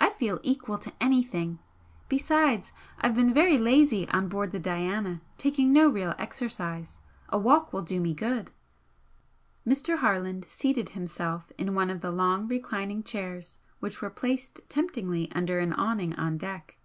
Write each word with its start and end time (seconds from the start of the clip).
I 0.00 0.08
feel 0.12 0.40
equal 0.42 0.78
to 0.78 0.94
anything! 0.98 1.58
Besides, 2.08 2.72
I've 3.02 3.14
been 3.14 3.34
very 3.34 3.58
lazy 3.58 4.08
on 4.08 4.26
board 4.28 4.50
the 4.50 4.58
'Diana,' 4.58 5.20
taking 5.36 5.74
no 5.74 5.90
real 5.90 6.14
exercise. 6.18 6.96
A 7.28 7.36
walk 7.36 7.70
will 7.70 7.82
do 7.82 8.00
me 8.00 8.14
good." 8.14 8.50
Mr. 9.66 9.98
Harland 9.98 10.46
seated 10.48 10.88
himself 10.96 11.52
in 11.58 11.74
one 11.74 11.90
of 11.90 12.00
the 12.00 12.10
long 12.10 12.48
reclining 12.48 13.02
chairs 13.02 13.58
which 13.78 14.00
were 14.00 14.08
placed 14.08 14.60
temptingly 14.70 15.30
under 15.32 15.58
an 15.58 15.74
awning 15.74 16.14
on 16.14 16.38
deck. 16.38 16.78